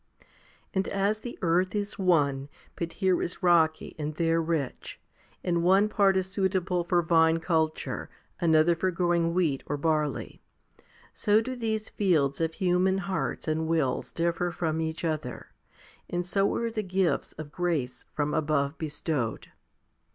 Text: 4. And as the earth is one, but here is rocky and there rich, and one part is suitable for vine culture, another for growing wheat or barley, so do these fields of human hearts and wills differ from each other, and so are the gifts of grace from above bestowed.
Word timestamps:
4. 0.23 0.27
And 0.73 0.87
as 0.87 1.19
the 1.19 1.37
earth 1.43 1.75
is 1.75 1.99
one, 1.99 2.49
but 2.75 2.93
here 2.93 3.21
is 3.21 3.43
rocky 3.43 3.95
and 3.99 4.15
there 4.15 4.41
rich, 4.41 4.99
and 5.43 5.61
one 5.61 5.87
part 5.89 6.17
is 6.17 6.25
suitable 6.27 6.83
for 6.83 7.03
vine 7.03 7.37
culture, 7.37 8.09
another 8.39 8.75
for 8.75 8.89
growing 8.89 9.35
wheat 9.35 9.61
or 9.67 9.77
barley, 9.77 10.41
so 11.13 11.39
do 11.39 11.55
these 11.55 11.87
fields 11.89 12.41
of 12.41 12.55
human 12.55 12.97
hearts 12.97 13.47
and 13.47 13.67
wills 13.67 14.11
differ 14.11 14.49
from 14.49 14.81
each 14.81 15.05
other, 15.05 15.51
and 16.09 16.25
so 16.25 16.51
are 16.55 16.71
the 16.71 16.81
gifts 16.81 17.33
of 17.33 17.51
grace 17.51 18.05
from 18.15 18.33
above 18.33 18.79
bestowed. 18.79 19.49